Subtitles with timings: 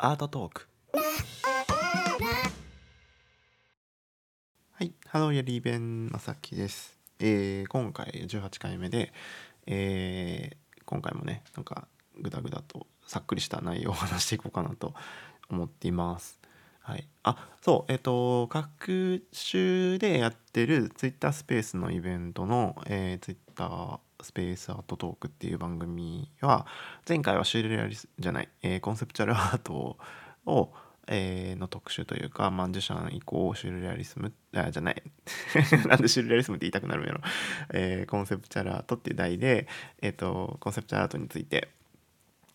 [0.00, 0.68] アートトーク。
[4.72, 9.12] はいハローやリーベンまさきです、えー今回18回目で、
[9.66, 14.94] えー今回もねなんかグダグダとさっくりした内容を話していこうかなと
[15.50, 16.38] 思っています。
[16.80, 26.66] はい、あそうえっ、と隔週でやってるツイッタースペースのイベントの、えー、ツイッタースペースアートトークっていう番組は
[27.08, 29.96] 前回はシュールレアリスじゃない、えーコンセプチュアルアート
[30.46, 30.72] を、
[31.06, 35.02] えーの特集というかマンジュシャン以降シュールレアリスムあじゃない。
[35.88, 37.20] なんでシュールレアリスムって言いたくなるんやろ、
[37.72, 39.68] えーコンセプチュアルアートっていう題で、
[40.02, 41.68] えー、とコンセプチュアルアートについて、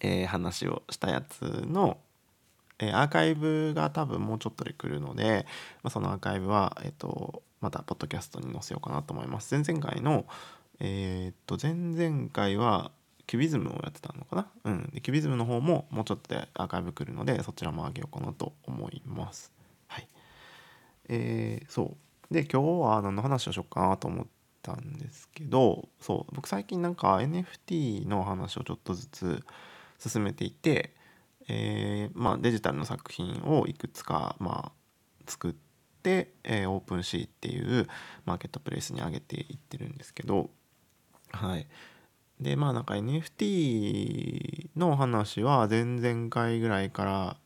[0.00, 1.98] えー話をしたやつの、
[2.78, 5.46] えーアーカイブが多分もうちょっとで来るので、
[5.82, 9.54] まあ、そのアーカイブは、えー、とまたポッドキャストに載せようかなと思います。
[9.54, 10.26] 前々回の
[10.80, 12.90] えーっと前々回は
[13.26, 14.48] キュビズムをやってたのかな？
[14.64, 14.90] うん。
[14.92, 19.52] でキュビズムの方ももうちょっとでアーカイブ来るのでそちらも上げようかなと思います。
[19.86, 20.08] はい。
[21.08, 21.96] えーそ
[22.30, 22.34] う。
[22.34, 24.26] で今日は何の話をしようかなと思っ
[24.62, 26.34] たんですけどそう。
[26.34, 29.44] 僕最近なんか NFT の話をちょっとずつ
[29.98, 30.94] 進めていて
[31.46, 35.54] えーまあ、デジタルの作品をいくつか、まあ、作っ
[36.02, 37.86] て、えー、 OpenSea っていう
[38.24, 40.48] マーケットプレイスに上げていってるんですけど
[41.34, 41.66] はい。
[42.40, 47.36] でまあなんか NFT の話は前々回ぐらいから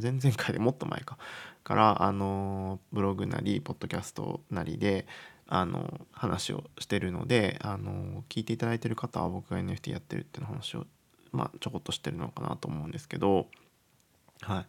[0.00, 1.18] 前々回で もっと前か。
[1.62, 5.06] からあのブログなりポッドキャストなりで
[5.46, 10.86] あの話をしてるのであの聞いていただいてる方は僕が NFT やってるっていう話を
[11.32, 13.46] まあちょこっとしてるのかなと思うんですけど
[14.40, 14.66] はい。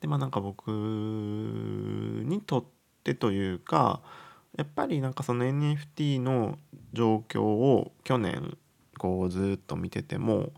[0.00, 2.64] でまあなんか僕にとっ
[3.04, 4.00] てというか
[4.56, 6.58] やっぱりなんかその NFT の
[6.92, 8.56] 状況を去年
[8.98, 10.52] こうずっと見てても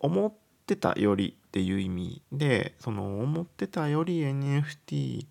[0.00, 0.32] 思っ
[0.66, 5.28] てたよりっていう意味でその思ってたより NFT っ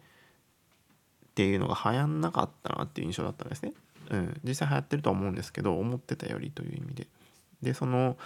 [1.36, 3.74] ていうのが流行んなかったなっていう印象だったんですね。
[4.10, 7.08] うん、実際流行ってるとは思うんですけど思ってたよりという意味で。
[7.62, 8.18] でその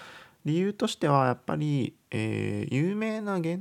[0.46, 3.60] 理由としてはやっぱり、えー有名な現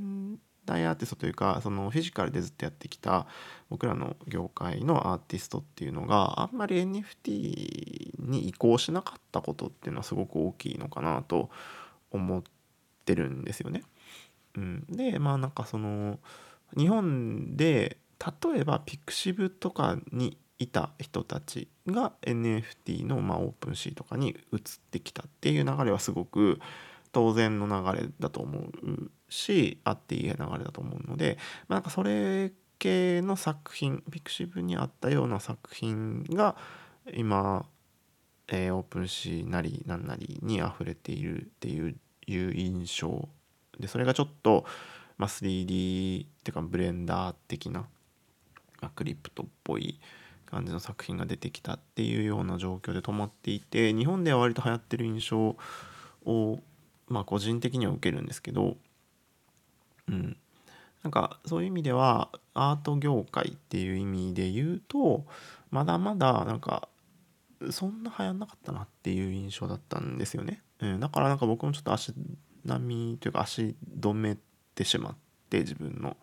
[0.65, 3.27] 代アーティストというかそのフィジカルでずっとやってきた
[3.69, 11.49] 僕らの業界のアーティストっていうのがあんまり NFT に移行しなかったことっていうのはすごく大きいのかなと
[12.11, 12.43] 思っ
[13.05, 13.83] てるんですよね。
[14.55, 16.19] うん、でまあなんかその
[16.77, 24.59] 日本で例えば pixiv とかにいた人たちが NFT のまあ OpenSea とかに移っ
[24.91, 26.59] てきたっていう流れはすごく
[27.15, 31.37] 当然の流れだと思うしあっていい流れだと思うので、
[31.69, 36.57] まあ、なんかそれ系の作品ピクシブにあったような作品が
[37.13, 37.65] 今、
[38.49, 41.95] えーオープンシーなりなんなりに溢れているっていう
[42.27, 43.29] 印象。
[43.79, 44.65] でそれがちょっと、
[45.17, 47.85] まあ、3D っていうかブレンダー的な
[48.81, 50.01] まあ crypto っぽい
[50.45, 55.55] 感じの作品が出てきたっていうような状況で止まっていて日本では割と流行ってる印象
[56.25, 56.59] を
[57.07, 58.77] まあ個人的には受けるんですけど
[60.07, 60.37] うん
[61.03, 65.25] なんかそういう意味ではアート業界っていう意味で言うと
[65.69, 66.89] まだまだなんか
[67.71, 70.61] そんな流行んなかったなっていう印象だったんですよね。
[70.79, 72.13] うん、だからなんか僕もちょっと足
[72.65, 74.37] 並みというか足止め
[74.73, 75.15] てしまっ
[75.49, 76.17] て自分の。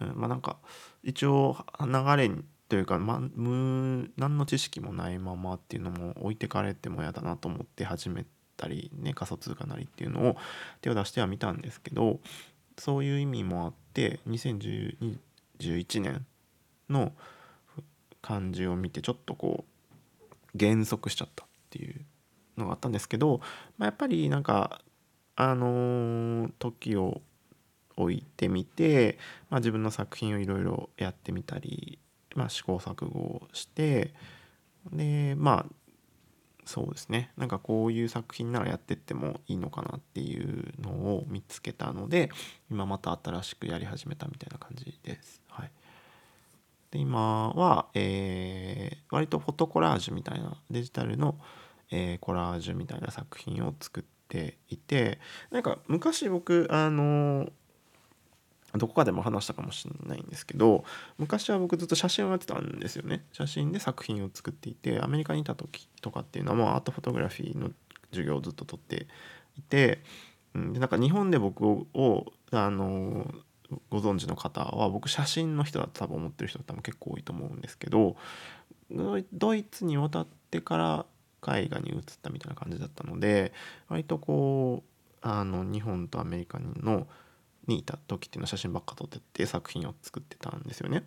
[0.00, 0.58] うん、まあなんか
[1.02, 8.24] 一応流れにというか、ま、無何の知識もないままっていうのも置いてかれても嫌だなと思って始め
[8.56, 10.36] たりね仮想通貨なりっていうのを
[10.80, 12.20] 手を出してはみたんですけど
[12.78, 15.06] そういう意味もあって2011
[16.00, 16.26] 年
[16.88, 17.12] の
[18.20, 19.64] 感じを見てちょっとこ
[20.20, 20.22] う
[20.54, 22.00] 減速しちゃったっていう
[22.56, 23.40] のがあったんですけど、
[23.78, 24.80] まあ、やっぱりなんか
[25.36, 27.22] あのー時を
[27.96, 29.18] 置いてみて、
[29.50, 31.98] まあ、自分の作品をいろいろやってみたり、
[32.34, 34.14] まあ、試行錯誤をして
[34.92, 35.72] でまあ
[36.64, 42.30] そうですねなんかこういう作品ならやってってもいいのかなっていうのを見つけたので
[42.70, 45.42] 今また新しくやり始めたみたいな感じです。
[45.48, 45.70] はい、
[46.90, 51.38] で今は、えー割とフォトコラージュみたいなデジタルの、
[51.90, 55.18] えーコラージュみたいな作品を作っていて
[55.50, 57.50] なんか昔僕あの
[58.78, 60.84] どこかでも話したかもしれないんですけど
[61.18, 63.24] 昔は僕ずっと写真をやってたんですよね。
[63.32, 67.70] 写真で作品を作っていてアメリカにいた時とかっていうのはもうアートフォトグラフィーの
[68.10, 69.06] 授業をずっと取って
[69.58, 70.00] いて、
[70.54, 73.34] うん、でなんか日本で僕をあの
[73.90, 78.16] ご存知の方は僕写真の人だと多分思ってる人多分結構多いと思うんですけど
[79.32, 81.06] ドイツに渡ってから
[81.46, 83.52] 絵画に移ったみたいな感じだったので
[83.88, 84.92] 割とこう
[85.22, 87.06] あの日本とアメリカの
[87.66, 91.04] にいた時っていうのは写真ばっか撮ってて作品を作ってたんですよね。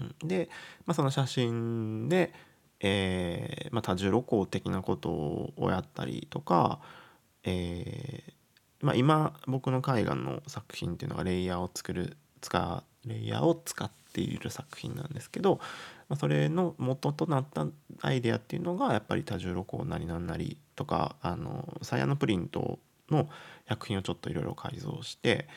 [0.00, 0.48] うん、で、
[0.84, 2.32] まあ、その写真で、
[2.80, 6.80] えーまあ、多重露光的なことをやったりとか、
[7.44, 8.32] えー
[8.82, 15.56] まあ、今僕の絵画の作品っていうのがレイヤーを作る使うレイヤーを使っている作品なんですけど、
[16.08, 17.66] まあ、それの元となった
[18.02, 22.78] アイデアっていうのがやっぱり多重露光なりなんなりとかあのサイヤのプリント
[23.10, 23.28] の
[23.66, 25.48] 薬品をちょっといろいろ改造して、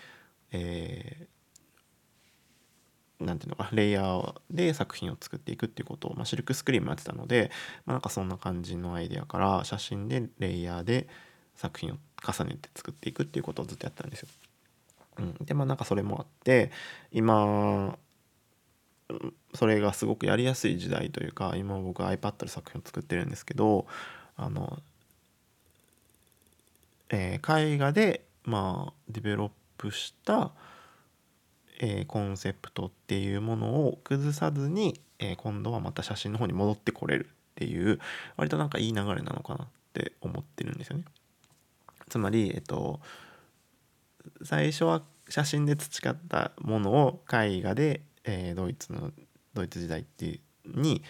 [0.51, 7.51] えー、なんていうのかレイヤーで作品を作っていくっていうことを、まあ、シルクスクリーンもやってたので、
[7.85, 11.07] まあ、なんかそんな感じのアイデアから写真でレイヤーで
[11.55, 14.29] 作品を重ねて作っていくっていうことをずっとやったんですよ。
[15.17, 16.71] うん、でまあなんかそれもあって
[17.11, 17.97] 今
[19.53, 23.87] それがすごくやりやすい時代というか今僕 iPad で作品を作ってるんですけど
[24.37, 24.79] あの
[27.09, 30.51] えー、絵画でまあデベロップした、
[31.79, 37.99] えー、コンセプトっていうものを崩さずに、えー、今度はまた写真の方に戻ってこれるっていう
[38.37, 41.05] 割となんかいい流れなのかなって思ってるんですよね。
[42.09, 42.99] つまり、えっと、
[44.43, 49.11] 最初は写真で培ったものを絵画で、えー、ドイツの
[49.53, 51.03] ドイツ時代っていうに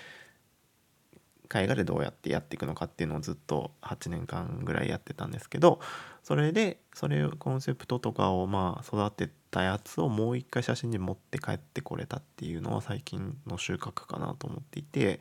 [1.53, 5.79] 絵画でどうやってやっていくのかっていうのをずっと8年間ぐらいやってたんですけど
[6.23, 15.19] それでそれコンセプトとかをまあ育てたやつをもう一回写真に持って帰ってこれたっていうのは最近の収穫かなと思っていて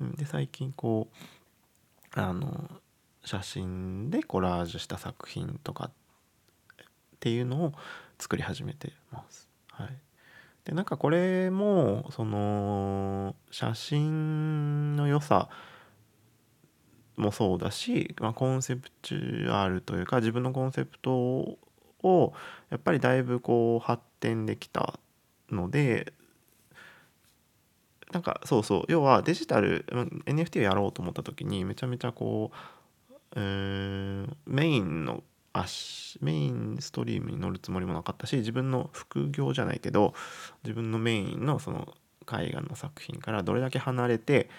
[0.00, 1.08] で最近こ
[2.16, 2.70] うあの
[3.24, 5.92] 写真でコラージュした作品とかっ
[7.20, 7.72] ていうのを
[8.18, 9.48] 作り始めてます。
[9.70, 9.96] はい、
[10.64, 15.48] でなんかこれもその写真の良さ
[17.16, 21.58] もそうだし、まあ、コンセプチュアルというか自分のコンセプト
[22.02, 22.32] を
[22.70, 24.98] やっぱりだいぶこう発展できた
[25.50, 26.12] ので
[28.12, 29.84] なんかそうそう要はデジタル
[30.26, 35.22] NFT をやろうと思った時にめちゃめちゃこう、えー、メインの
[35.54, 40.12] 足メインストリームに乗るつもりもなかったし自分の副業じゃないけど
[40.64, 44.50] 自分のメインのその絵画の作品からどれだけ離れて、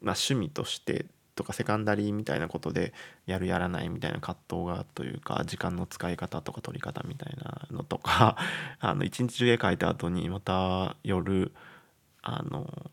[0.00, 1.06] まあ、趣味として
[1.36, 2.92] とかセカンダリーみたいなことで
[3.26, 8.36] やるやらないみたいな葛藤がというか時間の使い方とか取り方みたいなのとか
[8.80, 11.52] あの一日中絵描いた後にまた夜
[12.22, 12.90] あの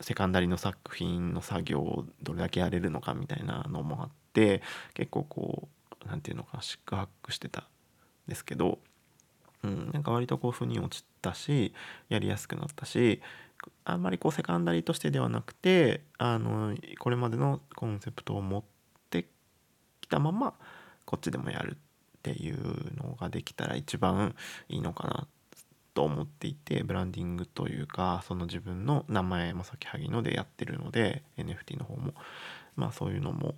[0.00, 4.62] セカンダリーの作品の作業をどれだけやれるのかみたいなのもあって
[4.94, 7.64] 結構こう何て言うのかなシックハックしてたん
[8.28, 8.78] ですけど、
[9.64, 11.72] うん、なんか割とこう腑に落ちたし
[12.08, 13.20] やりやすくなったし
[13.84, 18.62] あんまりこうセカンダリーとしてではなくてあのこれまでのコンセプトを持っ
[19.10, 19.26] て
[20.00, 20.54] きたまま
[21.04, 22.56] こっちでもやるっていう
[22.96, 24.34] のができたら一番
[24.68, 25.26] いいのかな
[25.94, 32.12] と思っていてブランディングというかその自分の名前もさきはぎのでやってるので NFT の方も
[32.76, 33.54] まあそういうのも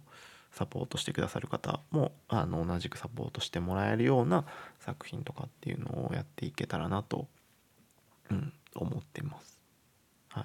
[0.52, 4.44] サポートしてくださる方もあの同じくサポートしてもらえるような
[4.81, 7.29] 作品とかっていうのをやっていけたらなと、
[8.31, 9.61] うん、思ってます。
[10.29, 10.44] はい、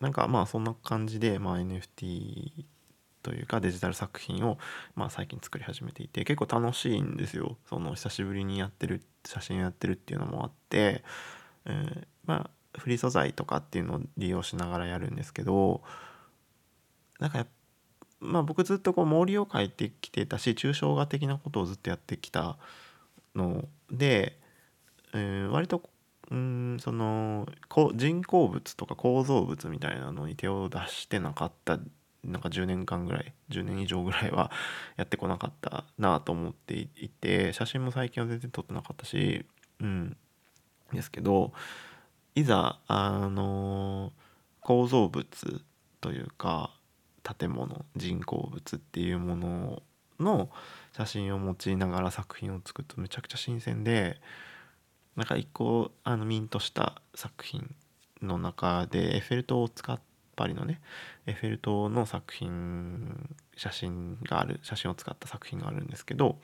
[0.00, 2.64] なんかまあそんな感じで、まあ、NFT
[3.22, 4.58] というかデジタル作品を、
[4.94, 11.04] まあ、最近作り始めていて結構楽しいんですよその久しぶりにやってる写真やってるっていうのもあって、
[11.66, 15.82] えー、まあフリー素材とかっていうのを利用しながらやるんですけど
[17.18, 17.46] なんかやっ
[18.20, 22.58] まあ、僕ずっとこう森を描いてきてたし抽象画的なことをずっとやってきた
[23.34, 24.38] ので、
[25.14, 25.82] えー、割と
[26.30, 27.48] うんその
[27.94, 31.78] 人工物とか構造物みたいなのに手を出してなかった
[32.22, 34.50] なんか10年間ぐらい10年以上ぐらいは
[34.96, 39.44] やってこなかったなと思っていて写真も最近は全然撮ってなかったし
[39.80, 40.16] うん
[40.92, 41.52] ですけど
[42.34, 44.12] いざあの
[44.60, 45.64] 構造物
[46.00, 46.70] というか
[47.22, 49.82] 建物人工物っていうもの
[50.18, 50.50] の
[50.92, 54.20] 写真を用いながら作品を作るとめちゃくちゃ新鮮で
[55.16, 57.74] なんか一個あのミントした作品
[58.22, 59.98] の中でエッフェル塔を使っ
[60.40, 60.80] パリのね
[61.26, 66.38] エッフェル塔の作品写真がある写真を使った作品があるんですけど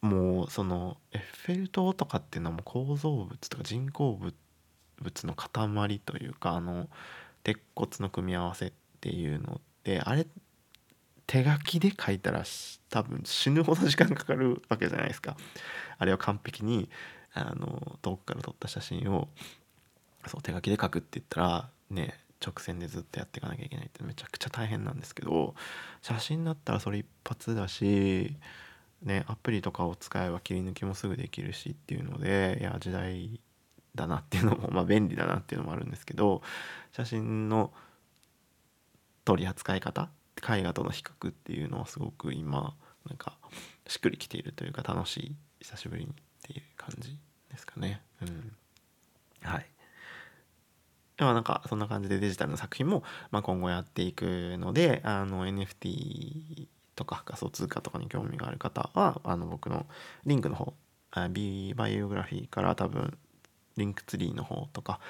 [0.00, 4.18] もうそのエッフェル塔とかっていうのはもう構造物とか人工
[5.00, 6.88] 物の塊というかあの
[7.44, 8.72] 鉄骨の組み合わせ
[9.02, 10.26] っていうのってあれ
[11.26, 12.44] 手書きで書いたら
[12.88, 15.36] 多分死ぬほど時間かかるわけじゃないですか。
[15.98, 16.88] あれを完璧に
[17.34, 19.28] あの遠くから撮った写真を
[20.26, 25.54] そう手書きで書くって言ったらね直線でずっとやっていかなきゃいけないってめちゃくちゃ大変なんですけど
[26.00, 28.36] 写真だったらそれ一発だし
[29.02, 33.40] ねアプリとかを使えば切り抜きもすぐできるしっていうのでいや時代
[33.94, 36.42] だなっていうのもまあ便利だなっていうのもあるんですけど
[36.92, 37.72] 写真の
[39.24, 42.74] 取り扱い方絵画との比較っていうのはすごく今
[43.08, 43.36] なんか
[43.86, 47.16] しっくりきているというか楽しい久しぶりにっていう感じ
[47.50, 48.00] ですかね。
[48.22, 48.52] うん、
[49.42, 49.66] はい
[51.16, 59.86] ではなんかそんな感じでデジタルの作品も、まあ、今後やっていくのであの NFT とか仮想通貨とかに興味がある方はあの僕の
[60.24, 60.74] リンクの方
[61.30, 63.16] B バイオグラフィーから多分
[63.76, 65.00] リンクツリーの方とか、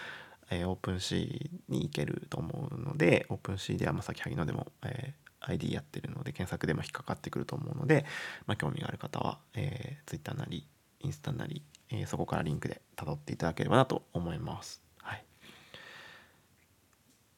[0.51, 8.05] えー、オープンシーに行けると思うのでオープンシーではまさきはぎのでも、えー、ID やってるので検索でも引っかかってくると思うので、
[8.47, 10.67] まあ、興味がある方は、えー、Twitter なり
[11.03, 14.83] インスタなり、えー、そこからリンクで辿っていただければなと思います。
[14.99, 15.25] はい。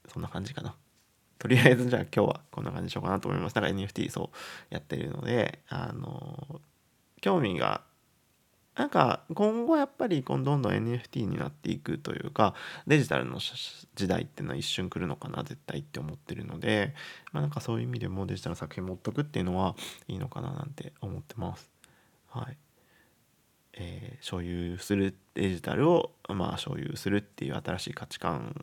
[0.09, 0.75] そんな感じかな。
[1.39, 3.55] とりあえずじゃあ今日はこんな感じにしようかなと思います。
[3.55, 4.37] だから NFT そう
[4.71, 6.61] やってるので、あの
[7.21, 7.83] 興味が
[8.77, 12.55] なんか今後やっぱりどんどん NFT になっていくというか
[12.87, 16.95] デジタルの時代っていうのは一瞬来るのかな絶対って思ってるので
[17.33, 19.77] まあなんかそういう意味でもデジタルの作品持っとくっていうのは
[20.09, 21.71] いいのかななんて思ってます。
[22.29, 22.57] はい。
[23.77, 28.55] えー、所有するデジタルをまあ所有するっていう新しい価値観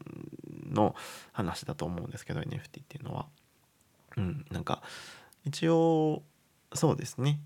[0.69, 0.95] の
[1.33, 3.25] 話だと思うんですけど NFT っていうのは。
[4.17, 4.81] うん、なんか
[5.45, 6.21] 一応
[6.73, 7.39] そうですね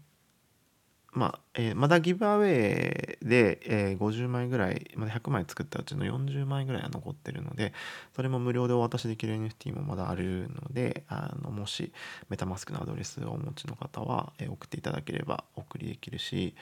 [1.15, 7.73] まあ、えー、まだギブアウェイで、えー、50枚ぐらい、まだ100枚作ったうちの40枚ぐらいは残ってるので、
[8.13, 11.93] それも無料でお渡しできる NFT もまだあるので、あのもし
[12.29, 16.53] メタマスクのアドレスをお持ちの方は、えー、送っていただければお送りできるし、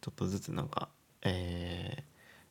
[0.00, 0.88] ちょっとずつなんか、
[1.22, 2.02] えー、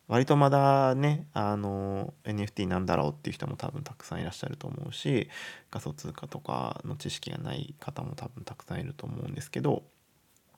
[0.07, 5.29] 割とまだね、あの、NFT なんだろうっていう人も多分たくさんいらっしゃると思うし、
[5.69, 9.83] 仮想通貨とかの知識がない方も多分たくさんいると思うんですけど、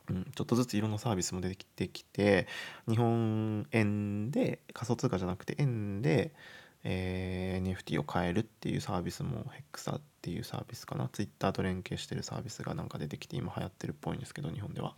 [0.10, 2.48] うん、ちょっとずついろんなサービスも出てきてきて
[2.90, 6.34] 日本円で仮想通貨じゃなくて円で、
[6.84, 11.08] えー、NFT を買えるっていうサービスもヘクサっていうサービスかな。
[11.08, 14.96] Twitter と連携してるサービスがなんか出てきて今流行ってるっぽいんですけど日本では、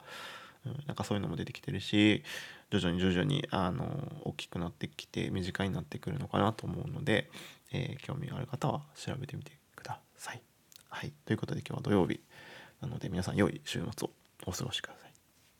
[0.65, 2.23] うん、なんかそういうのも出てきてるし
[2.71, 7.29] 徐々に徐々にあの大きくなってきて身近になってくるのかなと思うので、
[7.71, 10.41] えー、興味がある方は調べてみてください。
[10.89, 12.19] はい、ということで今日は土曜日
[12.81, 14.24] なので皆さん良い週末を。
[14.45, 15.13] お過ごしください。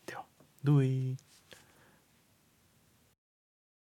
[0.06, 0.24] では、
[0.64, 1.18] どうい